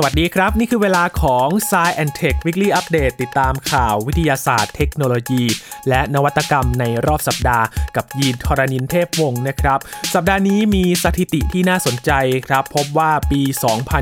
[0.00, 5.44] สวัสดีครับ นี่คือเวลาของ s ซ e and Tech Weekly Update ติดตามข่าววิทยาศาสตร์เทคโนโลยี
[5.88, 7.64] และนวัตกรรมในรอบสัปดาห์
[7.96, 9.78] กับยีนทรณินเทพวงศ์นะครับ
[10.14, 12.10] สัปดาห์นี้มีสถิติที่น่าสนใจ
[12.46, 13.42] ครับ พบว่าปี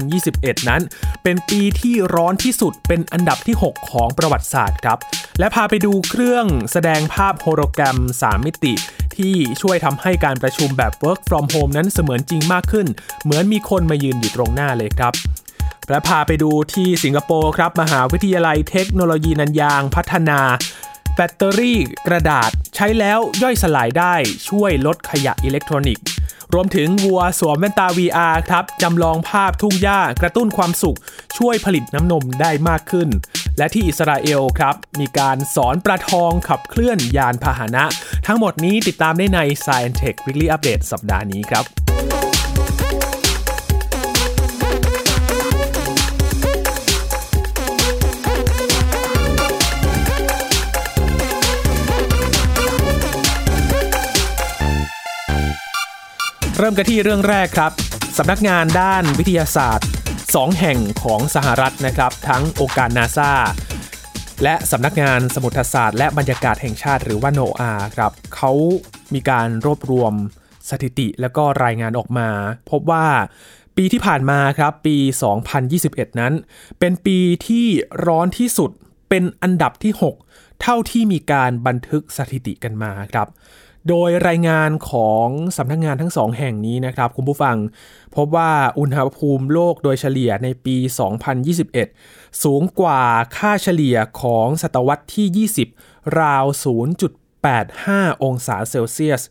[0.04, 0.82] 2021 นั้น
[1.22, 4.98] เป็นปีที่ร้อนที่สุดเป็นอันดับที่ 6 ของประวัติศาสตร์ครับ
[5.38, 8.74] และพาไปดูเครื่องแสดงภาพโฮโลแกรม 3 มิติ
[9.16, 12.86] ที่ช่วยทำให้การประชุมแบบ work from home นั้นเสมือนจริงมากขึ้น
[13.24, 15.14] เหมือนมีคนมายืนอยู่ตรงหน้าเลยครับ
[15.90, 20.40] และพาไปดูที่สิงคโปร์ครับ มหาวิทยาลัยเทคโนโลยีนันยางพัฒนา
[21.14, 24.14] แบตเตอรี่กระดาษใช้แล้วย่อยสลายได้
[24.48, 26.04] ช่วยลดขยะอิเล็กทรอนิกส์
[26.54, 30.98] รวมถึงวัวสวมแว่นตา VR ครับจำลองภาพทุ่งหญ้ากระตุ้นความสุข
[31.38, 33.08] ช่วยผลิตน้ำนมได้มากขึ้น
[33.58, 37.84] และที่อิสราเอลครับ มีการสอนปลาทองขับเคลื่อนยานพาหนะ
[38.26, 42.15] ทั้งหมดนี้ติดตามได้ใน Science Tech Weekly Update สัปดาห์นี้ครับ
[56.58, 57.72] เริ่มกันที่เรื่องแรกครับ
[58.18, 59.86] สำนักงานด้านวิทยาศาสตร์
[60.22, 63.32] 2 แห่งของสหรัฐนะครับ ทั้งองค์การนาซา
[64.42, 68.52] และสำนักงานสมุทรศาสตร์และบรรยากาศแห่งชาติหรือว่าโนอาครับเขา
[69.14, 70.12] มีการรวบรวม
[70.70, 72.28] สถิติแล้วก็รายงานออกมา
[72.70, 73.06] พบว่า
[73.76, 74.96] ปีที่ผ่านมาครับปี
[75.58, 76.32] 2021 นั้น
[76.78, 77.66] เป็นปีที่
[78.06, 78.70] ร้อนที่สุด
[79.08, 79.92] เป็นอันดับที่
[80.28, 83.28] 6 เท่าที่มีการบันทึกสถิติกันมาครับ
[83.88, 87.56] โดยรายงานของสำนักงงานทั้งสองแห่งนี้นะครับ คุณผู้ฟัง
[88.16, 90.76] พบว่าอุณหภูมิโลกโดยเฉลี่ยในปี
[91.60, 93.02] 2021 สูงกว่า
[93.36, 95.48] ค่าเฉลี่ยของศตวรรษที่
[95.78, 96.44] 20 ราว
[97.54, 99.22] 0.85 องศาเซลเซียส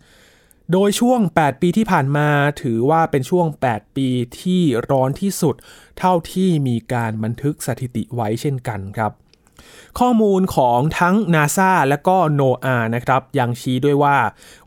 [0.71, 2.29] โดยช่วง 8 ปีที่ผ่านมา
[2.61, 4.09] ถือว่าเป็นช่วง 8 ปี
[4.41, 5.55] ที่ร้อนที่สุด
[5.99, 9.11] เท่าที่มีการบันทึกสถิติไว้เช่นกันครับ
[9.99, 14.17] ข้อมูลของทั้ง NASA และก็ NOAA นะครับยังชี้ด้วยว่า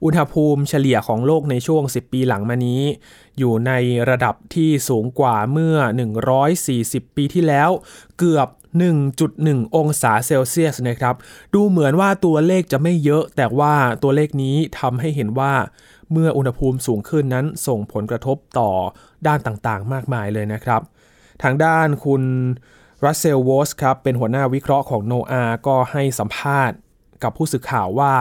[0.05, 2.83] อุณหภูมิเฉลี่ยของโลกในช่วง 10 ปีหลังมานี้
[3.39, 3.73] อยู่ใน
[4.11, 5.77] ระดับที่สูงกว่าเมื่อ
[6.47, 7.71] 140 ปีที่แล้ว
[8.19, 8.49] เกือบ
[9.13, 11.15] 1.1 องศาเซลเซียสนะครับ
[11.55, 15.55] ดูเหมือนว่าตัวเลขจะไม่เยอะ แต่ว่าตัวเลขนี้ทำให้เห็นว่า
[16.13, 18.71] เมื่ออุณหภูมิสูงขึ้นนั้นส่งผลกระทบต่อ
[19.27, 20.81] ด้านต่างๆ มากมายเลยนะครับ
[21.43, 22.23] ทางด้านคุณ
[23.05, 26.77] รัสเซลวอสครับเป็นหัวหน้าวิเคราะห์ของโนอาก็ให้สัมภาษณ์
[27.23, 28.15] กับผู้สื่อข่าวว่า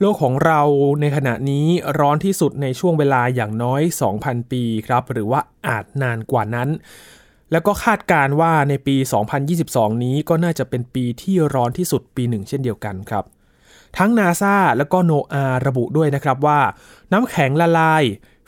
[0.00, 0.60] โลกของเรา
[1.00, 1.66] ในขณะนี้
[1.98, 3.82] ร้อนที่สุดในช่วงเวลาอย่างน้อย
[4.16, 6.68] 2,000 ปีครับ หรือว่าอาจนานกว่านั้น
[7.50, 8.96] แล้วก็คาดการว่าในปี
[9.50, 13.24] 2022 นี้ก็น่าจะเป็นปีที่ร้อนที่สุดปีหนึ่งเช่นเดียวกันครับ
[13.98, 16.60] ทั้งนาซาและก็โนอาระบุด้วยนะครับว่า
[17.12, 18.02] น้ำแข็งละลาย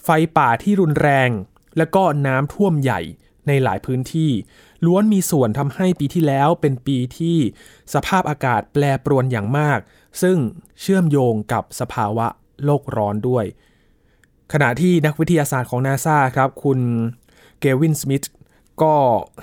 [0.05, 1.31] ไฟป่าที่รุนแรง
[1.79, 3.01] และก็น้ำท่วมใหญ่
[3.51, 4.31] ในหลายพื้นที่
[4.87, 7.39] ล้วนมีส่วนทำให้ปีที่แล้วเป็นปีที่
[7.95, 9.79] สภาพอากาศแปรปรวนอย่างมาก
[10.23, 10.37] ซึ่ง
[10.81, 12.27] เชื่อมโยงกับสภาวะ
[12.65, 13.45] โลกร้อนด้วย
[14.53, 16.81] ขณะที่นักวิทยาศาสตร์ของนาซาครับ คุณ
[17.61, 18.25] เกวินสมิธ
[18.83, 18.95] ก็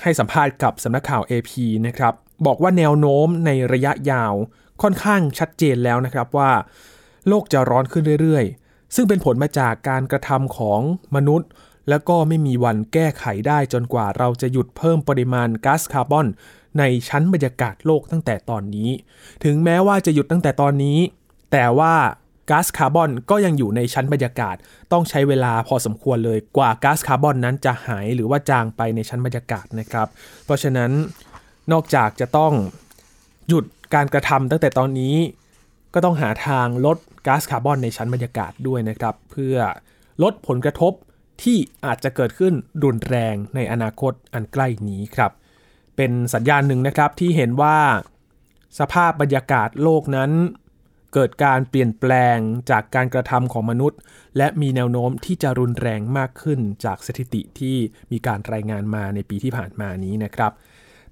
[0.01, 1.51] ให้สัมภาษณ์กับสำนักข่าว AP
[1.87, 2.13] นะครับ
[2.45, 4.33] บอกว่าแนวโน้มในระยะยาว
[4.81, 6.51] ค่อนข้างชัดเจนแล้วนะครับว่า
[7.27, 10.79] โลกจะร้อนขึ้นเรื่อยๆ ซึ่งเป็นผลมาจากการกระทำของ
[11.15, 11.49] มนุษย์
[11.89, 16.27] แล้วก็ไม่มีวันแก้ไขได้จนกว่าเราจะหยุดเพิ่มปริมาณก๊าซคาร์บอน
[16.79, 18.89] ในชั้นบรรยากาศโลกตั้งแต่ตอนนี้
[19.43, 20.99] ถึงแม้ว่าจะหยุดตั้งแต่ตอนนี้
[21.51, 21.93] แต่ว่า
[22.49, 24.55] ก๊าซคาร์บอนก็ยังอยู่ในชั้นบรรยากาศ
[24.91, 30.07] ต้องใช้เวลาพอสมควรเลยกว่าก๊าซคาร์บอนนั้นจะหายหรือว่าจางไปในชั้นบรรยากาศนะครับ
[30.45, 30.91] เพราะฉะนั้น
[31.71, 32.53] นอกจากจะต้อง
[33.47, 35.15] หยุดการกระทำตั้งแต่ตอนนี้
[35.93, 36.97] ก็ต้องหาทางลด
[37.27, 39.55] ก๊าซคาร์บอนในชั้นบรรยากาศด้วยนะครับ เพื่อ
[40.23, 40.93] ลดผลกระทบ
[41.43, 42.53] ที่อาจจะเกิดขึ้น
[42.83, 45.31] รุนแรงในอนาคตอันใกล้นี้ครับ
[45.95, 47.77] เป็นสัญญาณหนึ่งนะครับที่เห็นว่า
[48.79, 50.31] สภาพบรรยากาศโลกนั้น
[51.13, 52.37] เกิดการเปลี่ยนแปลง
[52.71, 53.99] จากการกระทำของมนุษย์
[54.37, 57.75] และมีแนวโน้มที่จะรุนแรงมากขึ้นจากสถิติที่
[58.11, 60.51] มีการรายงานมาในปีที่ผ่านมานี้นะครับ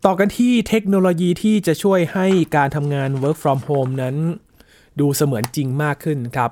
[0.06, 4.16] ต่อกันที่เทคโนโลยีที่จะช่วยให้การทำงาน work from home นั้น
[5.00, 6.52] ดูเสมือนจริงมากขึ้นครับ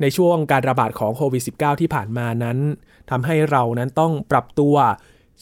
[0.00, 2.58] ในช่วงการระบาดของโควิด -19 ที่ผ่านมานั้น
[3.10, 4.76] ทำให้เรานั้นต้องปรับตัว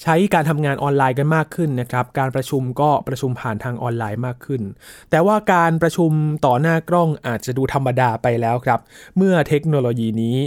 [0.03, 4.63] ใช้การทำงานออนไลน์กันมากขึ้นนะครับ การประชุมก็ประชุมผ่านทางออนไลน์มากขึ้น
[5.11, 6.11] แต่ว่าการประชุม
[6.47, 8.81] ต่อหน้ากล้องอาจจะดูธรรมดาไปแล้วครับ
[9.17, 10.39] เมื่อเทคโนโลยีนี้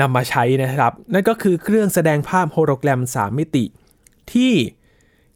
[0.00, 3.64] นำมาใช้นะครับ นั่นก็คือเครื่องแสดงภาพโฮโลแกรม 3 มิติ
[4.32, 4.52] ที่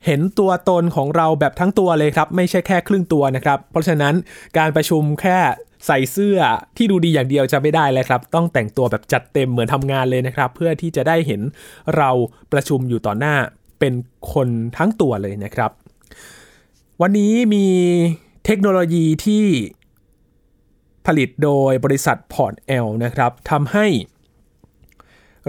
[0.07, 4.15] เห็นตัวตนของเราแบบทั้งตัวเลยครับ ไม่ใช่แค่ครึ่งตัวนะครับ เพราะฉะนั้น
[4.59, 5.39] การประชุมแค่
[5.87, 6.39] ใส่เสื้อ
[6.77, 11.41] ที่ดูดีอย่างเดียวจะไม่ได้เลยครับ ต้องแต่งตัวแบบจัดเต็มเหมือนทำงานเลยนะครับ เพื่อที่จะได้เห็น
[11.97, 12.11] เรา
[12.53, 13.37] ประชุมอยู่ต่อหน้า
[13.81, 13.95] เป็น
[14.33, 15.71] คนทั้งตัวเลยนะครับ
[17.01, 17.67] วันนี้มี
[18.45, 19.45] เทคโนโลยีที่
[21.07, 23.87] ผลิตโดยบริษัทพอร์ตเอลนะครับทำให้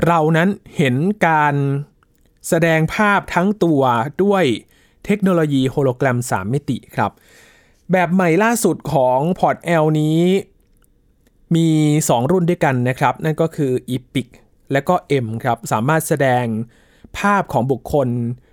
[0.05, 0.95] เรานั้นเห็น
[1.27, 1.55] การ
[2.47, 3.81] แสดงภาพทั้งตัว
[4.23, 4.43] ด้วย
[5.05, 7.11] เทคโนโลยีโฮโลแกรม 3 มิติครับ
[7.91, 10.21] แบบใหม่ล่าสุดของ PORTL นี้
[11.55, 11.67] มี
[11.99, 14.27] 2 รุ่นด้วยกันนะครับ นั่นก็คือ Epic
[14.71, 14.95] และก็
[15.25, 16.45] M ครับ สามารถแสดง
[17.17, 18.07] ภาพของบุคคล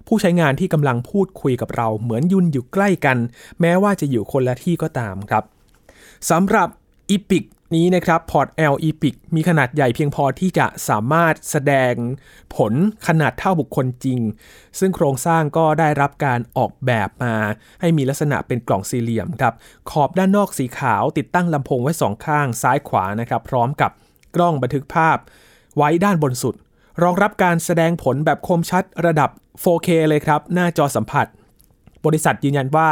[0.07, 3.17] ผู้ใช้งานที่กำลังพูดคุยกับเรา เหมือนยืนอยู่ใกล้กัน
[3.61, 5.45] แม้ว่าจะอยู่คนละที่ก็ตามครับ
[6.31, 6.69] สำหรับ
[7.15, 11.95] Epic นี้นะครับพอร์ต L Epic มีขนาดใหญ่เพียงพอที่จะสามารถแสดง
[12.57, 12.73] ผล
[13.07, 14.21] ขนาดเท่าบุคคลจริง
[14.79, 17.35] ซึ่งโครงสร้างก็ได้รับการออกแบบมา
[17.81, 19.55] ให้มีลักษณะเป็นกล่องสี่เหลี่ยมครับ
[19.91, 23.91] ขอบด้านนอกสีขาวติดตั้งลำโพงไว้สองข้างซ้ายขวานะครับ พร้อมกับ
[24.35, 25.17] กล้องบันทึกภาพ
[25.77, 26.55] ไว้ด้านบนสุด
[27.03, 29.31] รองรับการแสดงผลแบบคมชัดระดับ
[29.63, 31.27] 4K เลยครับ หน้าจอสัมผัส
[32.07, 32.91] บริษัทยืนยันว่า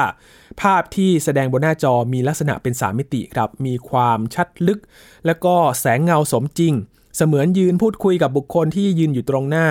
[0.63, 4.81] ภาพที่แสดงบนหน้าจอมีลักษณะเป็น 3 มิติครับ มีความชัดลึก
[5.27, 6.75] และก็แสงเงาสมจริง
[7.17, 9.69] เสมือนยืนพูดคุยกับบุคคลที่ยืนอยู่ตรงหน้า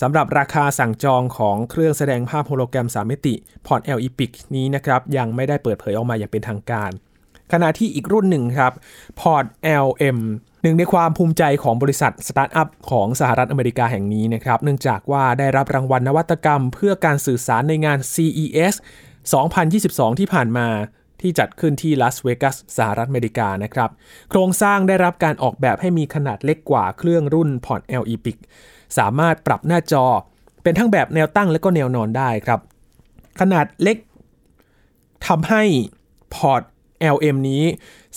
[0.00, 3.34] สำหรับราคาสั่งจองของเครื่องแสดงภาพโฮโลแกรม 3 มิติ
[3.66, 6.90] PORTL Epic นี้นะครับ ยังไม่ได้เปิดเผยออกมาอย่างเป็นทางการ
[7.52, 8.72] ขณะที่อีกรุ่นหนึ่งครับ
[9.20, 9.44] พอร์ต
[9.86, 10.18] LM
[10.62, 18.74] หนึ่งในความภูมิใจของบริษัทสตาร์ทอัพของสหรัฐอเมริกาแห่งนี้นะครับ เนื่องจากว่าได้รับรางวัลนวัตกรรม เพื่อการสื่อสารในงาน CES
[19.46, 20.68] 2022 ที่ผ่านมา
[21.20, 23.90] ที่จัดขึ้นที่ลาสเวกัสสหรัฐอเมริกานะครับ
[24.30, 28.36] โครงสร้างได้รับการออกแบบให้มีขนาดเล็กกว่าเครื่องรุ่นพอร์ต L Epic
[28.98, 30.04] สามารถปรับหน้าจอ
[30.62, 32.60] เป็นทั้งแบบแนวตั้งและก็แนวนอนได้ครับ
[33.40, 33.96] ขนาดเล็ก
[35.26, 35.62] ทำให้
[36.34, 36.62] PORTL
[37.14, 37.64] M นี้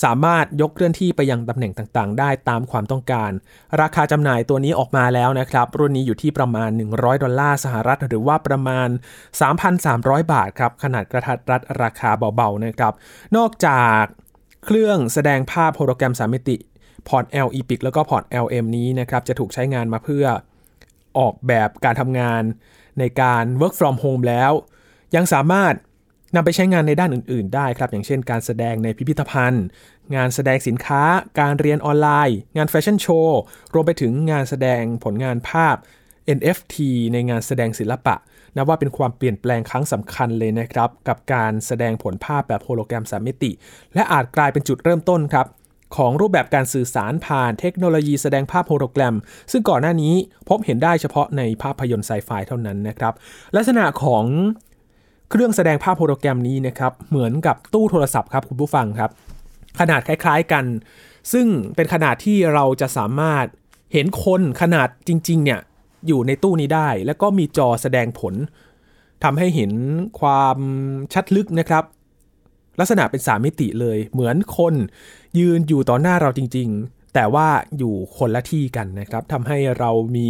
[0.04, 3.32] สามารถยกเคลื่อนที่ไปยังตำแหน่งต่างๆ ได้ตามความต้องการ
[3.82, 8.90] ราคาจำหน่ายตัวนี้ออกมาแล้วนะครับ รุ่นนี้อยู่ที่ประมาณ 100 ดอลลาร์สหรัฐหรือว่าประมาณ
[9.62, 12.94] 3,300 บาทครับ ขนาดกระทัดรัดราคาเบาๆนะครับ
[13.38, 14.02] นอกจาก
[14.66, 16.58] เครื่องแสดงภาพโฮโลแกรม3มิติ
[17.08, 20.26] PORTL Epic แล้วก็ PORTL M นี้นะครับ จะถูกใช้งานมาเพื่อ
[21.20, 22.44] ออกแบบการทำงาน
[23.00, 24.52] ในการ work from home แล้ว
[25.16, 25.74] ยังสามารถ
[26.36, 29.66] นำไปใช้งานในด้านอื่น ๆ ได้ครับ อย่างเช่นการแสดงในพิพิธภัณฑ์
[30.16, 31.04] งานแสดงสินค้า
[31.40, 33.40] การเรียนออนไลน์ งานแฟชั่นโชว์
[33.74, 35.76] รวมไปถึงงานแสดงผลงานภาพ
[36.38, 36.76] NFT
[37.14, 38.16] ในงานแสดงศิลปะ
[38.56, 43.52] นับว่าเป็นความเปลี่ยนแปลงครั้งสำคัญเลยนะครับ กับการแสดงผลภาพแบบโฮโลแกรมสามมิติ
[43.94, 45.48] และอาจกลายเป็นจุดเริ่มต้นครับ
[45.98, 49.16] ของรูปแบบการสื่อสารผ่านเทคโนโลยีแสดงภาพโฮโลแกรม
[49.52, 50.14] ซึ่งก่อนหน้านี้
[50.50, 53.14] พบเห็นได้เฉพาะในภาพยนตร์ไซไฟเท่านั้นนะครับ
[53.56, 54.26] ลักษณะของ
[55.30, 59.12] เครื่องแสดงภาพโฮโลแกรมนี้นะครับเหมือนกับตู้โทรศัพท์ครับคุณผู้ฟังครับ
[59.80, 60.66] ขนาดคล้ายๆกัน
[61.34, 63.46] ซึ่งเป็นขนาดที่เราจะสามารถ
[63.94, 65.60] เห็นคนขนาดจริง ๆ เนี่ย
[66.08, 68.34] อยู่ในตู้นี้ได้ แล้วก็มีจอแสดงผล
[69.24, 69.72] ทำให้เห็น
[70.20, 70.58] ความ
[71.14, 71.84] ชัดลึกนะครับ
[72.80, 74.74] ลักษณะเป็นสามมิติเลย เหมือนคน
[75.40, 80.30] ยืนอยู่ต่อหน้าเราจริง ๆ แต่ว่าอยู่คนละที่กันนะครับทำให้เรามี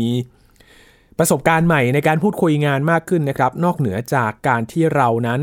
[1.20, 5.40] ประสบการณ์ใหม่ในการพูดคุยงานมากขึ้นนะครับ นอกเหนือจากการที่เรานั้น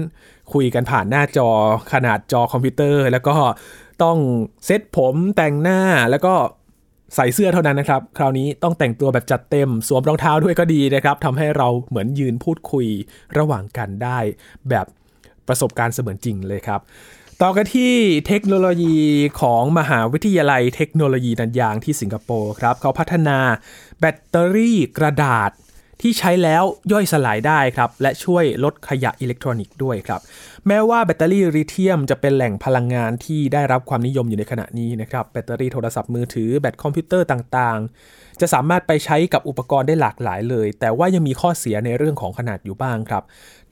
[0.52, 1.48] คุยกันผ่านหน้าจอ
[1.92, 3.34] ขนาดจอคอมพิวเตอร์ แล้วก็
[4.02, 4.16] ต้อง
[4.66, 5.80] เซ็ตผมแต่งหน้า
[6.10, 6.34] แล้วก็
[7.14, 12.86] ใส่เสื้อเท่านั้นนะครับ คราวนี้ต้องแต่งตัวแบบจัดเต็ม สวมรองเท้าด้วยก็ดีนะครับทำให้เราเหมือนยืนพูดคุย
[13.38, 14.18] ระหว่างกันได้
[14.70, 14.86] แบบ
[15.48, 16.80] ประสบการณ์เสมือนจริงเลยครับ
[17.44, 17.94] ต่อกันที่
[18.26, 18.98] เทคโนโลยี
[19.40, 23.38] ของมหาวิทยาลัยเทคโนโลยีนันยางที่สิงคโปร์ครับเขาพัฒนา
[24.00, 25.50] แบตเตอรี่กระดาษ
[26.02, 30.20] ที่ใช้แล้วย่อยสลายได้ครับ และช่วยลดขยะอิเล็กทรอนิกส์ด้วยครับ
[30.66, 43.22] แม้ว่าแบตเตอรี่ลิเธียมจะเป็นแหล่งพลังงานที่ได้รับความนิยมอยู่ในขณะนี้นะครับ แบตเตอรี่โทรศัพท์มือถือแบตคอมพิวเตอร์ต่างๆ จะสามารถไปใช้กับอุปกรณ์ได้หลากหลายเลย แต่ว่ายังมีข้อเสียในเรื่องของขนาดอยู่บ้างครับ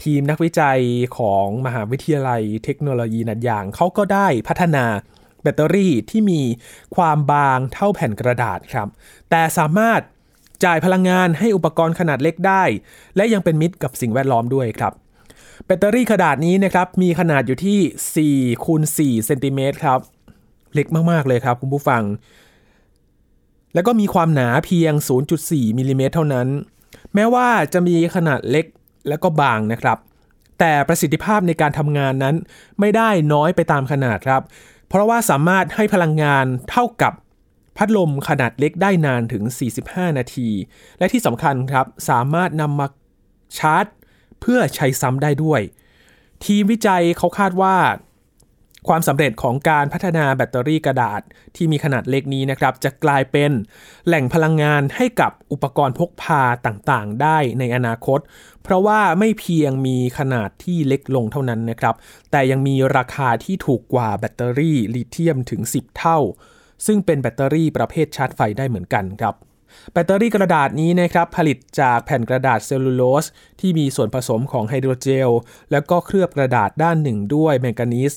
[0.02, 0.80] ทีมนักวิจัย
[1.18, 4.84] ของมหาวิทยาลัยเทคโนโลยีนันยางเขาก็ได้พัฒนา
[5.42, 6.40] แบตเตอรี่ที่มี
[6.96, 8.88] ความบางเท่าแผ่นกระดาษครับ
[9.30, 10.00] แต่สามารถ
[10.64, 12.62] จ่ายพลังงานให้อุปกรณ์ขนาดเล็กได้
[13.16, 14.92] และยังเป็นมิตรกับสิ่งแวดล้อมด้วยครับ
[15.66, 20.00] แบตเตอรี่ขนาดนี้นะครับมีขนาดอยู่ที่4คูณ4เซนติเมตรครับ
[20.74, 22.02] เล็กมาก ๆ เลยครับคุณผู้ฟัง
[23.74, 24.92] แล้วก็มีความหนาเพียง
[25.36, 26.48] 0.4มิลิเมตรเท่านั้น
[27.14, 28.66] แม้ว่าจะมีขนาดเล็ก
[29.08, 29.98] และก็บางนะครับ
[30.58, 32.34] แต่ประสิทธิภาพในการทำงานนั้น
[32.80, 34.42] ไม่ได้น้อยไปตามขนาดครับ
[34.88, 37.12] เพราะว่าสามารถให้พลังงานเท่ากับ
[37.76, 39.42] พัดลมขนาดเล็กได้นานถึง
[39.80, 40.48] 45 นาที
[40.98, 42.86] และที่สำคัญครับ สามารถนำมา
[43.58, 43.86] ชาร์จ
[44.40, 45.60] เพื่อใช้ซ้ำได้ด้วย
[46.44, 47.76] ทีมวิจัยเขาคาดว่า
[48.88, 51.20] ความสำเร็จของการพัฒนาแบตเตอรี่กระดาษ
[51.56, 53.50] ที่มีขนาดเล็กนี้นะครับ จะกลายเป็น
[54.06, 58.20] แหล่งพลังงานให้กับอุปกรณ์พกพาต่างๆ ได้ในอนาคต
[58.62, 61.94] เพราะว่าไม่เพียงมีขนาดที่เล็กลงเท่านั้นนะครับ
[62.30, 66.18] แต่ยังมีราคาที่ถูกกว่าแบตเตอรี่ลิเธียมถึง 10 เท่า
[66.86, 69.36] ซึ่งเป็นแบตเตอรี่ประเภทชาร์จไฟได้เหมือนกันครับ
[69.92, 73.26] แบตเตอรี่กระดาษนี้นะครับผลิตจากแผ่นกระดาษเซลลูโลส
[73.60, 75.30] ที่มีส่วนผสมของไฮโดรเจล
[75.70, 78.14] แล้วก็เคลือบกระดาษด้านหนึ่งด้วยแมงกานีส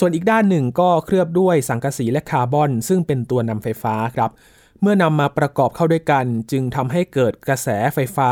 [0.00, 4.30] ส่วนอีกด้านหนึ่งก็เคลือบด้วยสังกะสีและคาร์บอน ซึ่งเป็นตัวนำไฟฟ้าครับ
[4.80, 8.30] เมื่อนำมาประกอบเข้าด้วยกัน จึงทำให้เกิดกระแสไฟฟ้า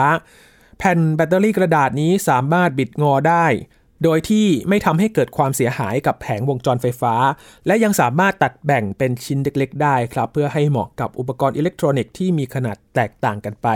[0.79, 3.47] แผ่นแบตเตอรี่กระดาษนี้สามารถบิดงอได้
[4.05, 7.15] โดยที่ไม่ทำให้เกิดความเสียหายกับแผงวงจรไฟฟ้า
[7.67, 13.69] และยังสามารถตัดแบ่งเป็นชิ้นเล็กๆ ได้ครับ เพื่อให้เหมาะกับอุปกรณ์อิเล็กทรอนิกส์ที่มีขนาดแตกต่างกันไป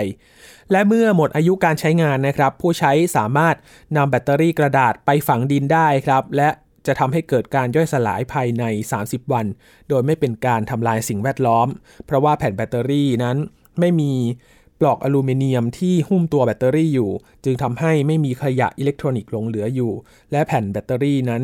[0.72, 3.54] และเมื่อหมดอายุการใช้งานนะครับ ผู้ใช้สามารถ
[3.96, 6.48] นำแบตเตอรี่กระดาษไปฝังดินได้ครับ และ
[6.86, 8.64] จะทำให้เกิดการย่อยสลายภายใน
[8.98, 9.46] 30 วัน
[9.88, 11.68] โดยไม่เป็นการทำลายสิ่งแวดล้อม
[12.06, 13.36] เพราะว่าแผ่นแบตเตอรี่นั้น
[13.80, 14.12] ไม่มี
[14.80, 17.10] ปลอกอลูมิเนียมที่หุ้มตัวแบตเตอรี่อยู่
[17.44, 19.92] จึงทำให้ไม่มีขยะอิเล็กทรอนิกส์หลงเหลืออยู่
[20.32, 21.42] และแผ่นแบตเตอรี่นั้น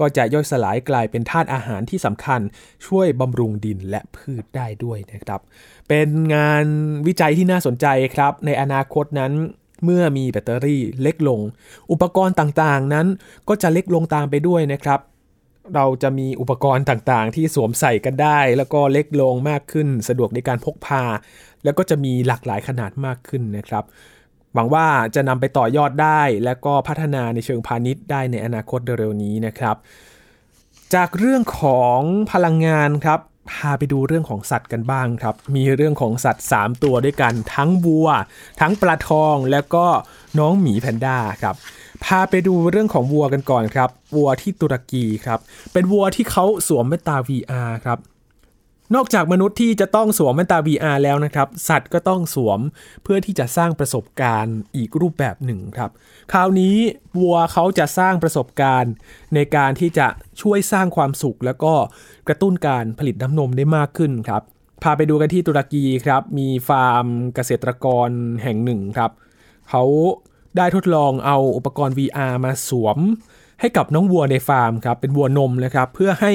[0.00, 2.40] ก็จะย่อยสลายกลายเป็นธาตุอาหารที่สำคัญ
[2.86, 5.40] ช่วยบำรุงดินและพืชได้ด้วยนะครับ
[5.88, 6.64] เป็นงาน
[7.06, 9.32] วิจัยที่น่าสนใจครับ ในอนาคตนั้น
[9.84, 11.40] เมื่อมีแบตเตอรี่เล็กลง
[11.92, 13.06] อุปกรณ์ต่างๆนั้น
[13.48, 15.00] ก็จะเล็กลงตามไปด้วยนะครับ
[15.74, 21.02] เราจะมีอุปกรณ์ต่างๆ ที่สวมใส่กันได้ แล้วก็เล็กลงมากขึ้น สะดวกในการพกพา
[21.64, 23.84] แล้วก็จะมีหลากหลายขนาดมากขึ้นนะครับ
[24.54, 29.76] หวังว่าจะนำไปต่อยอดได้ และก็พัฒนาในเชิงพาณิชย์ได้ในอนาคตเร็วๆนี้นะครับ
[30.94, 32.00] จากเรื่องของ
[32.32, 33.20] พลังงานครับ
[33.50, 38.08] พาไปดูเรื่องของสัตว์กันบ้างครับ มีเรื่องของสัตว์ 3 ตัวด้วยกันทั้งวัว
[38.60, 39.86] ทั้งปลาทองแล้วก็
[40.38, 41.54] น้องหมีแพนด้าครับ
[42.04, 45.38] พาไปดูเรื่องของวัวกันก่อนครับ วัวที่ตุรกีครับ
[45.72, 47.98] เป็นวัวที่เขาสวมแว่นตา VR ครับ
[48.94, 52.60] นอกจากมนุษย์ที่จะต้องสวมแว่นตา VR แล้วนะครับ สัตว์ก็ต้องสวม
[53.02, 55.90] เพื่อที่จะสร้างประสบการณ์อีกรูปแบบหนึ่งครับ
[56.32, 56.76] คราวนี้
[57.18, 58.92] วัวเขาจะสร้างประสบการณ์
[59.34, 60.06] ในการที่จะ
[60.40, 61.74] ช่วยสร้างความสุข แล้วก็
[62.28, 64.42] กระตุ้นการผลิตน้ำนมได้มากขึ้นครับ
[64.82, 68.08] พาไปดูกันที่ตุรกีครับ มีฟาร์มเกษตรกร
[68.42, 69.10] แห่งหนึ่งครับ
[69.70, 69.84] เขา
[70.56, 72.98] ได้ทดลองเอาอุปกรณ์ VR มาสวม
[73.60, 76.32] ให้กับน้องวัวในฟาร์มครับ เป็นวัวนมนะครับ เพื่อให้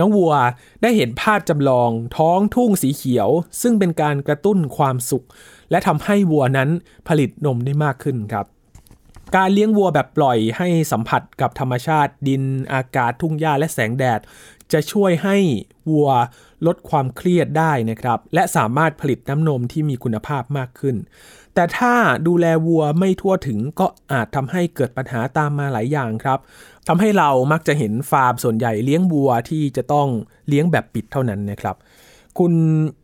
[0.00, 0.34] น้องวัว
[0.82, 3.28] ได้เห็นภาพจำลองท้องทุ่งสีเขียว
[3.62, 5.26] ซึ่งเป็นการกระตุ้นความสุข
[5.70, 6.68] และทำให้วัวนั้น
[7.08, 8.46] ผลิตนมได้มากขึ้นครับ
[9.36, 12.42] การเลี้ยงวัวแบบปล่อยให้สัมผัสกับธรรมชาติ ดิน
[12.72, 14.20] อากาศทุ่งหญ้าและแสงแดด
[14.72, 15.36] จะช่วยให้
[15.90, 16.10] วัว
[16.66, 20.96] ลดความเครียดได้นะครับ และสามารถผลิตน้ำนมที่มีคุณภาพมากขึ้น
[21.54, 21.92] แต่ถ้า
[22.26, 26.38] ดูแลวัวไม่ทั่วถึงก็อาจทำให้เกิดปัญหาตามมาหลายอย่างครับ
[26.88, 30.08] ทำให้เรามักจะเห็นฟาร์มส่วนใหญ่เลี้ยงวัวที่จะต้อง
[30.48, 31.76] เลี้ยงแบบปิดเท่านั้นนะครับ
[32.38, 32.52] คุณ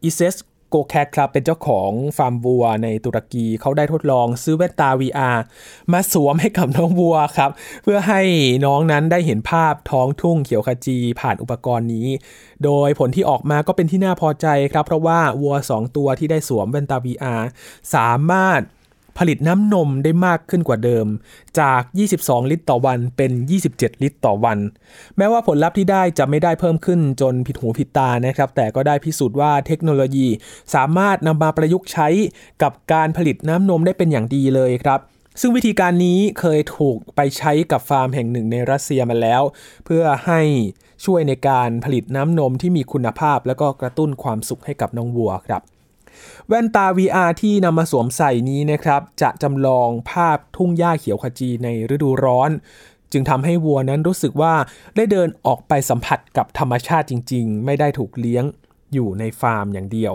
[0.03, 0.35] อิเซส
[0.77, 5.37] โกแคคครับเป็นเจ้าของฟาร์มวัวในตุรกีเขาได้ทดลองซื้อแว่นตา VR
[5.93, 7.51] มาสวมให้กับน้องวัวครับ
[7.83, 8.21] เพื่อให้
[8.67, 12.09] น้องนั้นได้เห็นภาพท้องทุ่งเขียวขจีผ่านอุปกรณ์นี้
[12.65, 17.43] โดยผลที่ออกมาก็เป็นที่น่าพอใจครับ เพราะว่าวัว 2 ตัวที่ได้สวมแว่นตา VR
[17.95, 18.61] สามารถ
[19.19, 21.07] ผลิตน้ำนมได้มากขึ้นกว่าเดิม
[21.61, 21.83] จาก
[22.17, 23.33] 22 ลิตรต่อวันเป็น
[23.69, 24.59] 27 ลิตรต่อวัน
[25.17, 30.29] แม้ว่าผลลัพธ์ที่ได้จะไม่ได้เพิ่มขึ้นจนผิดหูผิดตานะครับ แต่ก็ได้พิสูจน์ว่าเทคโนโลยี
[30.75, 32.09] สามารถนำมาประยุกต์ใช้
[32.63, 35.01] กับการผลิตน้ำนมได้เป็นอย่างดีเลยครับ
[35.41, 39.43] ซึ่งวิธีการนี้เคยถูกไปใช้กับฟาร์มแห่งหนึ่งในรัสเซียมาแล้ว
[39.85, 40.41] เพื่อให้
[41.05, 45.63] ช่วยในการผลิตน้ำนมที่มีคุณภาพ และก็กระตุ้นความสุขให้กับน้องวัวครับ
[46.49, 52.51] แว่นตา VR ที่นำมาสวมใส่นี้นะครับ จะจำลองภาพทุ่งหญ้าเขียวขจีในฤดูร้อน
[53.13, 54.55] จึงทำให้วัวนั้นรู้สึกว่า
[54.97, 58.45] ได้เดินออกไปสัมผัสกับธรรมชาติจริง ๆ ไม่ได้ถูกเลี้ยง
[58.95, 60.15] อยู่ในฟาร์มอย่างเดียว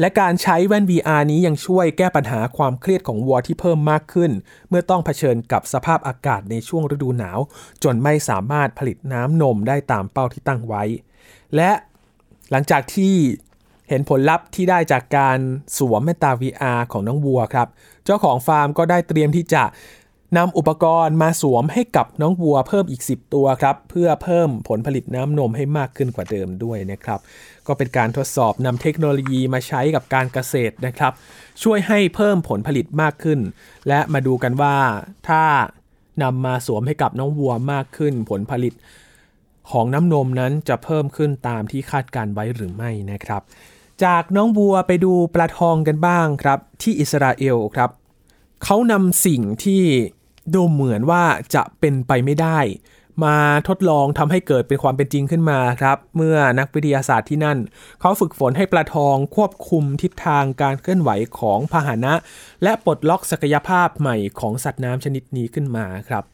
[0.00, 4.30] และการใช้แว่น VR นี้ยังช่วยแก้ปัญหาความเครียดของวัวที่เพิ่มมากขึ้น
[4.68, 7.38] เมื่อต้องเผชิญกับสภาพอากาศในช่วงฤดูหนาว
[7.84, 10.82] จนไม่สามารถผลิตน้ำนมได้ตามเป้าที่ตั้งไว้
[11.56, 11.70] และ
[12.50, 13.14] หลังจากที่
[13.92, 15.38] เห็นผลลัพธ์ที่ได้จากการ
[15.78, 17.68] สวมแว่นตา VR ของน้องวัวครับ
[18.04, 19.64] เจ้าของฟาร์มก็ได้เตรียมที่จะ
[20.36, 27.20] นำอุปกรณ์มาสวมให้กับน้องวัวเพิ่มอีก 10 ตัวครับ เพื่อเพิ่มผลผลิตน้ำนมให้มากขึ้นกว่าเดิมด้วยนะครับ
[27.66, 31.12] ก็เป็นการทดสอบนำเทคโนโลยีมาใช้กับการเกษตรนะครับ
[31.62, 33.40] ช่วยให้เพิ่มผลผลิตมากขึ้น
[33.88, 34.76] และมาดูกันว่า
[35.28, 35.42] ถ้า
[36.22, 38.74] นำมาสวมให้กับน้องวัวมากขึ้น ผลผลิต
[39.70, 43.42] ของน้ำนมนั้นจะเพิ่มขึ้นตามที่คาดการไว้หรือไม่นะครับ
[44.04, 47.90] จากน้องบัวไปดูปลาทองกันบ้างครับ ที่อิสราเอลครับ
[48.64, 49.82] เขานำสิ่งที่
[50.54, 52.58] ดูเหมือนว่าจะเป็นไปไม่ได้
[53.24, 53.36] มา
[53.68, 57.58] ทดลองทำให้เกิดเป็นความเป็นจริงขึ้นมาครับ เมื่อนักวิทยาศาสตร์ที่นั่น
[58.00, 62.14] เขาฝึกฝนให้ปลาทองควบคุมทิศทางการเคลื่อนไหวของพาหนะ
[62.62, 66.24] และปลดล็อกศักยภาพใหม่ของสัตว์น้ำชนิดนี้ขึ้นมาครับ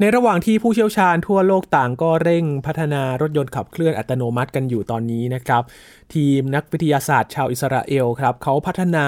[0.00, 5.62] ในระหว่างที่ผู้เชี่ยวชาญทั่วโลกต่างก็เร่งพัฒนารถยนต์ขับเคลื่อนอัตโนมัติกันอยู่ตอนนี้นะครับ
[6.14, 9.06] ทีมนักวิทยาศาสตร์ชาวอิสราเอลครับเขาพัฒนา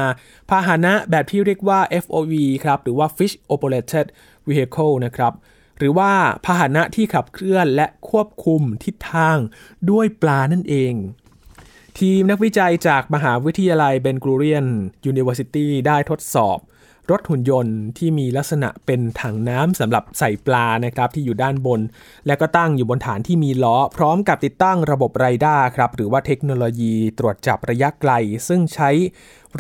[0.51, 2.33] พาหนะแบบที่เรียกว่า FOV
[2.65, 4.07] ครับหรือว่า Fish Operated
[4.49, 5.33] Vehicle นะครับ
[5.79, 6.11] หรือว่า
[6.45, 9.37] พาหนะที่ขับเคลื่อนและควบคุมทิศทาง
[9.91, 10.95] ด้วยปลานั่นเอง
[12.01, 16.59] ทีมนักวิจัยจากมหาวิทยาลัย Ben-Gurion University ได้ทดสอบ
[17.11, 21.81] รถหุ่นยนต์ที่มีลักษณะเป็นถังน้ำสำหรับใส่ปลานะครับที่อยู่ด้านบน
[22.27, 28.13] และก็ตั้งอยู่บนฐานที่มีล้อ พร้อมกับติดตั้งระบบไรด้าครับหรือว่าเทคโนโลยีตรวจจับระยะไกล
[28.49, 28.91] ซึ่งใช้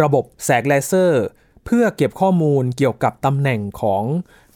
[0.02, 1.25] ระบบแสงเลเซอร์
[1.66, 4.04] เพื่อเก็บข้อมูลเกี่ยวกับตำแหน่งของ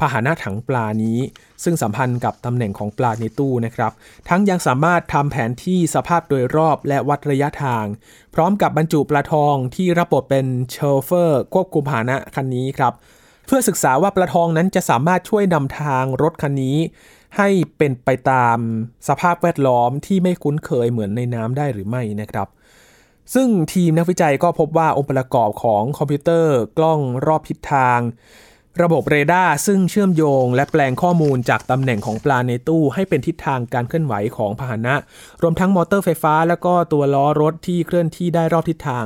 [0.01, 1.19] พาหนะถังปลานี้
[1.65, 3.93] ซึ่งสัมพันธ์กับตำแหน่งของปลาในตู้นะครับ
[4.29, 7.85] ทั้งยังสามารถทำแผนที่สภาพโดยรอบและวัดระยะทาง
[8.35, 12.93] พร้อมกับบรรจุปลาทองที่รับบทเป็น chauffeur ควบคุมพาหนะคันนี้ครับ
[13.47, 16.79] เพื่อศึกษาว่าปลาทองนั้นจะสามารถช่วยนำทางรถคันนี้
[17.37, 17.49] ให้
[17.79, 18.59] เป็นไปตาม
[19.09, 22.49] สภาพแวดล้อมที่ไม่คุ้นเคยเหมือนในน้ำได้หรือไม่นะครับ
[23.35, 28.00] ซึ่งทีมนักวิจัยก็พบว่าองค์ประกอบของคอมพิวเตอร์ กล้องรอบทิศทาง
[28.83, 34.95] ระบบเรดาร์ซึ่งเชื่อมโยง และแปลงข้อมูลจากตำแหน่งของปลาในตู้ ให้เป็นทิศทางการเคลื่อนไหวของพาหนะ
[35.42, 39.04] รวมทั้งมอเตอร์ไฟฟ้า แล้วก็ตัวล้อรถที่เคลื่อนที่ได้รอบทิศทาง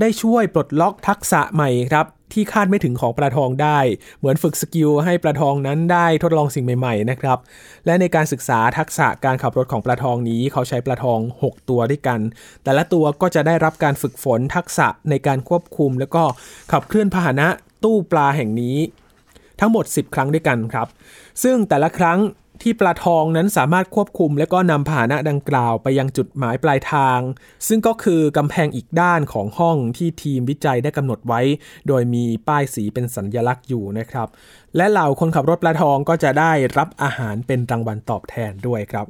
[0.00, 3.78] ได้ช่วยปลดล็อกทักษะใหม่ครับ ที่คาดไม่ถึงของปลาทองได้
[4.18, 7.38] เหมือนฝึก skill ให้ปลาทองนั้นได้ทดลองสิ่งใหม่ๆนะครับ
[7.86, 12.20] และในการศึกษาทักษะการขับรถของปลาทองนี้ เขาใช้ปลาทอง 6 ตัวด้วยกัน
[12.64, 16.24] แต่ละตัวก็จะได้รับการฝึกฝนทักษะในการควบคุม แล้วก็
[16.72, 17.48] ขับเคลื่อนพาหนะ
[17.84, 18.76] ตู้ปลาแห่งนี้
[19.60, 20.88] ทั้งหมด 10 ครั้งด้วยกันครับ
[21.42, 22.18] ซึ่งแต่ละครั้ง
[22.62, 27.20] ที่ปลาทองนั้นสามารถควบคุม และก็นำผานะดังกล่าวไปยังจุดหมายปลายทาง
[27.68, 31.40] ซึ่งก็คือกำแพงอีกด้านของห้องที่ทีมวิจัยได้กำหนดไว้
[31.88, 34.28] โดยมีป้ายสีเป็นสัญญลักษณ์อยู่นะครับ
[34.76, 39.06] และเหล่าคนขับรถปลาทองก็จะได้รับอาหารเป็นรางวัลตอบแทนด้วยครับ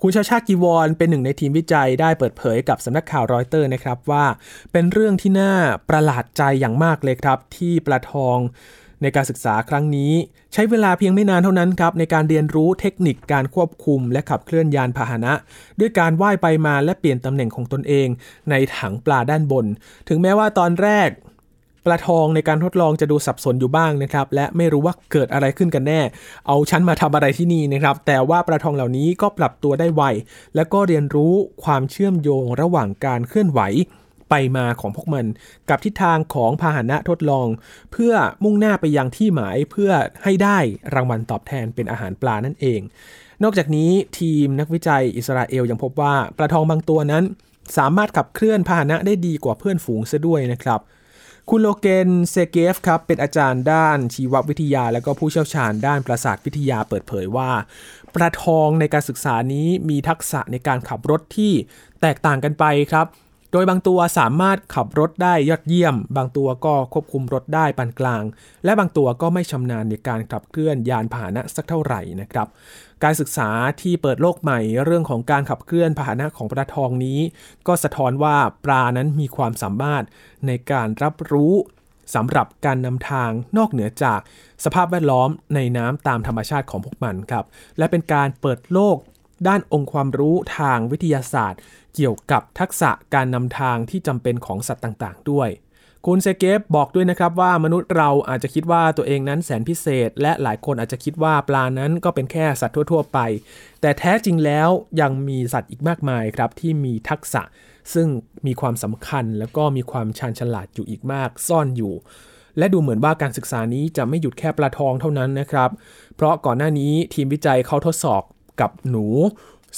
[0.00, 4.24] คุณชาชากิวอนเป็นหนึ่งในทีมวิจัยได้เปิดเผยกับสำนักข่าวรอยเตอร์นะครับว่า
[4.72, 5.52] เป็นเรื่องที่น่า
[5.88, 8.38] ประหลาดใจอย่างมากเลยครับ ที่ปลาทอง
[9.02, 10.12] ในการศึกษาครั้งนี้
[10.52, 15.32] ใช้เวลาเพียงไม่นานเท่านั้นครับในการเรียนรู้เทคนิคการควบคุม และขับเคลื่อนยานพาหนะ
[15.80, 18.08] ด้วยการว่ายไปมาและเปลี่ยนตำแหน่งของตนเอง
[18.50, 19.66] ในถังปลาด้านบน
[20.08, 21.10] ถึงแม้ว่าตอนแรก
[21.86, 26.00] ปลาทองในการทดลองจะดูสับสนอยู่บ้างนะครับ และไม่รู้ว่าเกิดอะไรขึ้นกันแน่
[26.46, 30.02] เอาฉันมาทำอะไรที่นี่นะครับ แต่ว่าปลาทองเหล่านี้ก็ปรับตัวได้ไว
[30.54, 31.32] และก็เรียนรู้
[31.64, 33.60] ความเชื่อมโยงระหว่างการเคลื่อนไหว
[34.30, 35.26] ไปมาของพวกมัน
[35.68, 37.48] กับทิศทางของพาหนะทดลอง
[37.92, 38.14] เพื่อ
[38.44, 39.90] มุ่งหน้าไปยังที่หมายเพื่อ
[40.24, 40.58] ให้ได้
[40.94, 42.80] รางวัลตอบแทนเป็นอาหารปลานั่นเอง
[43.42, 47.24] นอกจากนี้ทีมนักวิจัยอิสราเอลยังพบว่าปลาทองบางตัวนั้น
[47.78, 50.80] สามารถขับเคลื่อนพาหนะได้ดีกว่าเพื่อนฝูงซะด้วยนะครับ
[51.50, 57.50] คุณโลเกนเซเกฟครับเป็นอาจารย์ด้านชีววิทยา และก็ผู้เชี่ยวชาญด้านประสาทวิทยาเปิดเผยว่า
[58.14, 61.52] ปลาทองในการศึกษานี้มีทักษะในการขับรถที่
[62.00, 63.06] แตกต่างกันไปครับ
[63.52, 68.24] โดยบางตัวสามารถขับรถได้ยอดเยี่ยม บางตัวก็ควบคุมรถได้ปานกลาง
[68.64, 72.46] และบางตัวก็ไม่ชำนาญในการขับเคลื่อนยานพาหนะสักเท่าไหร่นะครับ
[73.04, 73.48] การศึกษา
[73.80, 77.20] ที่เปิดโลกใหม่เรื่องของการขับเคลื่อนพาหนะของปลาทองนี้
[77.66, 80.04] ก็สะท้อนว่าปลานั้นมีความสามารถ
[80.46, 81.54] ในการรับรู้
[82.14, 84.20] สำหรับการนำทางนอกเหนือจาก
[84.64, 87.44] สภาพแวดล้อมในน้ำตามธรรมชาติของพวกมันครับ
[87.78, 88.96] และเป็นการเปิดโลก
[89.48, 91.60] ด้านองค์ความรู้ทางวิทยาศาสตร์
[92.00, 95.48] เกี่ยวกับทักษะการนำทางที่จำเป็นของสัตว์ต่างๆ ด้วย
[96.06, 103.18] คุณเซเกฟบอกด้วยนะครับว่ามนุษย์เราอาจจะคิดว่าตัวเองนั้นแสนพิเศษ และหลายคนอาจจะคิดว่าปลานั้นก็เป็นแค่สัตว์ทั่ว ๆ ไป
[103.80, 104.68] แต่แท้จริงแล้ว
[105.00, 107.42] ยังมีสัตว์อีกมากมายครับที่มีทักษะ
[107.94, 108.08] ซึ่ง
[108.46, 111.94] มีความสำคัญแล้วก็มีความชาญฉลาดอยู่อีกมากซ่อนอยู่
[112.58, 115.70] และดูเหมือนว่าการศึกษานี้จะไม่หยุดแค่ปลาทองเท่านั้นนะครับ
[116.16, 118.22] เพราะก่อนหน้านี้ทีมวิจัยเขาทดสอบ
[118.60, 119.06] กับหนู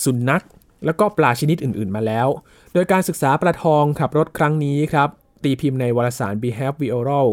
[0.02, 0.44] สุนัข
[0.84, 2.28] แล้วก็ปลาชนิดอื่นๆมาแล้ว
[2.74, 5.08] โดยการศึกษาปลาทองขับรถครั้งนี้ครับ
[5.42, 7.28] ตีพิมพ์ในวารสาร Behavioral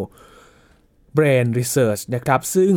[1.17, 2.73] Brain Research นะครับ ซึ่ง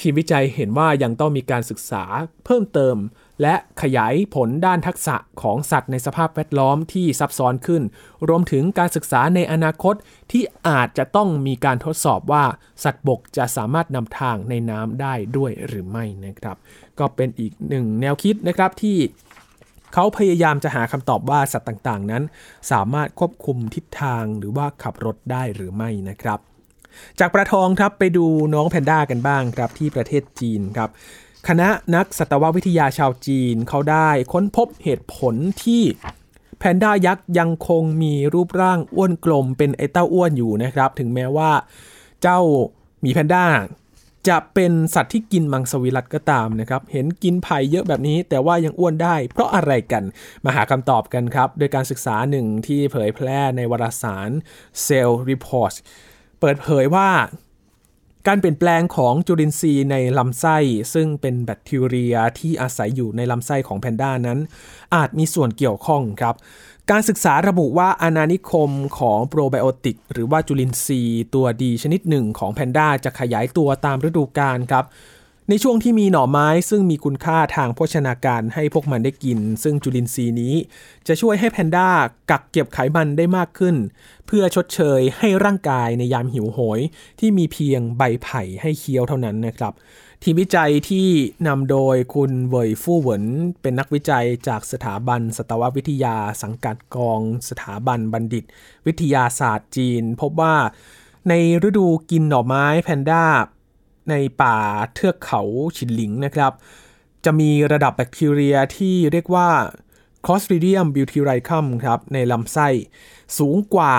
[0.00, 2.04] ทีมวิจัยเห็นว่ายังต้องมีการศึกษา
[2.44, 2.96] เพิ่มเติม
[3.42, 7.82] และขยายผลด้านทักษะของสัตว์ในสภาพแวดล้อมที่ซับซ้อนขึ้น
[8.28, 9.94] รวมถึงการศึกษาในอนาคต
[10.32, 12.44] ที่อาจจะต้องมีการทดสอบว่า
[12.84, 16.56] สัตว์บกจะสามารถนำทางในน้ำได้ด้วยหรือไม่นะครับ
[16.98, 18.98] ก็เป็นอีกหนึ่งแนวคิดนะครับที่
[19.94, 22.22] เขาพยายามจะหาคำตอบว่าสัตว์ต่างๆ นั้น
[22.70, 26.38] สามารถควบคุมทิศทางหรือว่าขับรถได้หรือไม่นะครับ
[27.18, 30.90] จากปลาทองครับไปดูน้องแพนด้ากันบ้างครับที่ประเทศจีนครับ
[31.48, 35.82] คณะนักสัตววิทยาชาวจีนเขาได้ค้นพบเหตุผลที่
[36.58, 41.50] แพนด้ายักษ์ยังคงมีรูปร่างอ้วนกลมเป็นไอเต้าอ้วนอยู่นะครับ ถึงแม้ว่า
[42.22, 42.38] เจ้า
[43.00, 43.44] หมีแพนด้า
[44.28, 50.04] จะเป็นสัตว์ที่กินมังสวิรัตก็ตามนะครับ เห็นกินไผ่เยอะแบบนี้ แต่ว่ายังอ้วนได้ เพราะอะไรกัน
[50.44, 54.30] มาหาคำตอบกันครับ โดยการศึกษาหนึ่งที่เผยแพร่ในวารสาร
[54.86, 55.76] Cell Reports
[56.40, 57.08] เปิดเผยว่า
[58.28, 60.56] การเปลี่ยนแปลงของจุลินทรีย์ในลำไส้
[60.94, 64.38] ซึ่งเป็นแบคทีเรียที่อาศัยอยู่ในลำไส้ของแพนด้านั้น
[64.94, 66.34] อาจมีส่วนเกี่ยวข้องครับ
[66.90, 74.84] การศึกษาระบุว่าอาณานิคมของโปรไบโอติก หรือว่าจุลินทรีย์ตัวดีชนิดหนึ่งของแพนด้าจะขยายตัวตามฤดูกาลครับ
[75.48, 80.54] ในช่วงที่มีหน่อไม้ซึ่งมีคุณค่าทางโภชนาการให้พวกมันได้กิน ซึ่งจุลินทรีย์นี้
[81.06, 81.88] จะช่วยให้แพนด้า
[82.30, 83.76] กักเก็บไขมันได้มากขึ้น
[84.26, 86.80] เพื่อชดเชยให้ร่างกายในยามหิวโหย
[87.20, 89.72] ที่มีเพียงใบไผ่ให้เคี้ยวเท่านั้นนะครับ
[90.22, 91.08] ทีมวิจัยที่
[91.46, 93.24] นำโดยคุณเวยฟู่เหวิน
[93.60, 98.44] เป็นนักวิจัยจากสถาบันสัตววิทยาสังกัดกอง สถาบันบัณฑิต
[98.86, 100.54] วิทยาศาสตร์จีน พบว่า
[101.28, 101.32] ใน
[101.68, 103.24] ฤดูกินหน่อไม้แพนด้า
[104.10, 104.56] ในป่า
[104.94, 105.42] เทือกเขา
[105.76, 106.52] ฉินหลิงนะครับ
[107.24, 109.48] จะมีระดับแบคทีเรียที่เรียกว่า
[110.24, 112.68] Clostridium butyricum ครับในลำไส้
[113.38, 113.94] สูงกว่า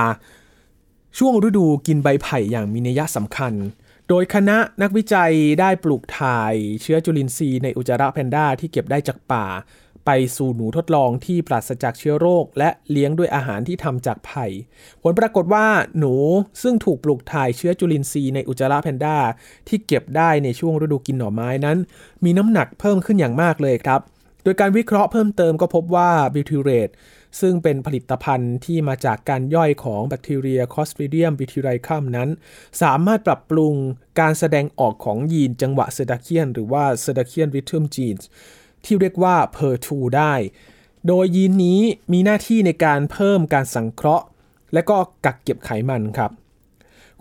[1.18, 3.54] ช่วงฤดูกินใบไผ่อย่างมีนัยสำคัญ
[4.10, 9.46] โดยคณะนักวิจัยได้ปลูกถ่ายเชื้อจุลินทรีย์ในอุจจาระแพนด้าที่เก็บได้จากป่า
[10.06, 14.46] ไปสู่หนูทดลองที่ปราศจากเชื้อโรค และเลี้ยงด้วยอาหารที่ทำจากไผ่
[15.04, 15.66] ผลปรากฏว่า
[16.00, 16.16] หนู
[16.62, 19.18] ซึ่งถูกปลูกถ่ายเชื้อจุลินทรีย์ในอุจจาระแพนด้า
[19.68, 21.78] ที่เก็บได้ในช่วงฤดูกินหน่อไม้นั้น
[22.24, 24.02] มีน้ำหนักเพิ่มขึ้นอย่างมากเลยครับ
[24.44, 26.90] โดยการวิเคราะห์เพิ่มเติมก็พบว่าบิวทิเรต
[27.42, 32.30] ซึ่งเป็นผลิตภัณฑ์ที่มาจากการย่อยของแบคทีเรีย Clostridium butyricum นั้น
[32.82, 33.74] สามารถปรับปรุง
[34.20, 38.24] การแสดงออกของยีนจังหวะเซดาเคียน หรือว่า circadian rhythm genes
[38.65, 40.34] ที่ ที่เรียกว่า PER2 ได้
[41.08, 44.26] โดยยีนนี้มีหน้าที่ในการเพิ่มการสังเคราะห์
[44.74, 46.32] และก็กักเก็บไขมันครับ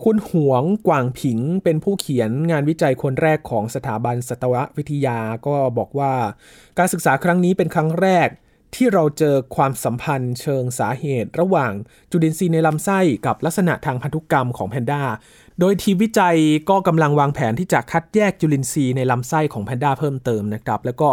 [0.03, 6.13] คุณหวงกวางผิงเป็นผู้เขียนงานวิจัยคนแรกของสถาบันสัตววิทยาก็บอกว่า
[6.77, 8.29] การศึกษาครั้งนี้เป็นครั้งแรก
[8.75, 11.71] ที่เราเจอความสัมพันธ์เชิงสาเหตุ ระหว่าง
[12.11, 15.03] จุลินทรีย์ในลำไส้กับลักษณะทางพันธุกรรมของแพนด้า
[15.59, 16.37] โดยทีมวิจัย
[16.69, 21.09] ก็กำลังวางแผนที่จะคัดแยกจุลินทรีย์ในลำไส้ของแพนด้าเพิ่มเติมนะครับ แล้วก็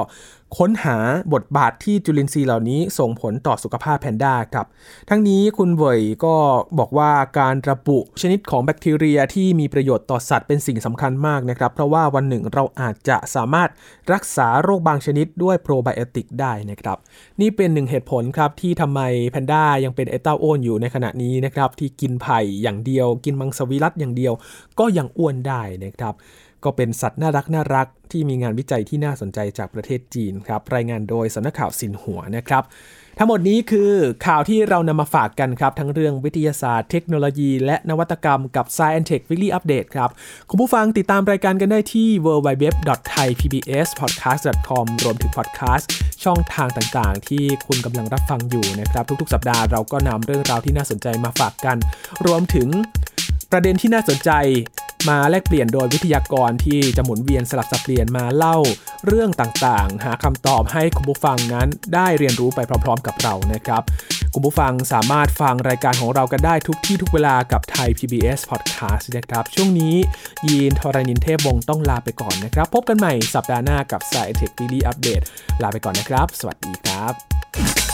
[0.59, 0.97] ค้นหา
[1.35, 4.67] บทบาทที่จุลินทรีย์เหล่านี้ส่งผลต่อสุขภาพแพนด้าครับ
[5.11, 6.37] ทั้งนี้คุณเวยก็
[6.79, 13.69] บอกว่าการระบุชนิดของแบคทีเรียที่มีประโยชน์ต่อสัตว์เป็นสิ่งสำคัญมากนะครับ เพราะว่าวันหนึ่งเราอาจจะสามารถ
[14.13, 16.99] รักษาโรคบางชนิดด้วยโปรไบโอติกได้นะครับ
[17.41, 24.33] นี่เป็นหนึ่งเหตุผลครับที่ทำไมแพนด้ายังเป็นเอต้าโอนอยู่ในขณะนี้นะครับที่กินไผ่อย่างเดียว กินมังสวิรัตอย่างเดียว
[24.79, 26.15] ก็ยังอ้วนได้นะครับ
[26.65, 32.63] ก็เป็นสัตว์น่ารักน่ารักที่มีงานวิจัยที่น่าสนใจจากประเทศจีนครับ รายงานโดยสำนักข่าวสินหัวนะครับ
[33.19, 33.91] ทั้งหมดนี้คือ
[34.27, 40.11] ข่าวที่เรานำมาฝากกันครับ ทั้งเรื่องวิทยาศาสตร์เทคโนโลยี และนวัตกรรมกับ Science Tech Weekly Update ครับ
[40.51, 45.91] คุณผู้ฟังติดตามรายการกันได้ที่ www.thaipbspodcast.com รวมถึงพอดแคสต์
[46.25, 51.77] ช่องทางต่างๆ ที่คุณกำลังรับฟังอยู่นะครับ ทุกๆ สัปดาห์เราก็นำเรื่องราวที่น่าสนใจมาฝากกัน
[52.27, 52.69] รวมถึง
[53.53, 54.31] ประเด็นที่น่าสนใจ
[55.09, 58.57] มาแลกเปลี่ยนโดยวิทยากรที่จะหมุนเวียนสลับสับเปลี่ยนมาเล่า
[59.07, 63.83] เรื่องต่างๆ หาคำตอบให้คุณผู้ฟังนั้นได้เรียนรู้ไปพร้อม ๆ กับเรานะครับ
[64.35, 69.95] คุณผู้ฟังสามารถฟังรายการของเรากันได้ทุกที่ทุกเวลากับไทย PBS Podcast นะครับ ช่วงนี้
[70.49, 75.21] ยีนทรานินเทพวงต้องลาไปก่อนนะครับ พบกันใหม่สัปดาห์หน้ากับสายเทควีดีอัปเดต
[75.63, 77.92] ลาไปก่อนนะครับ สวัสดีครับ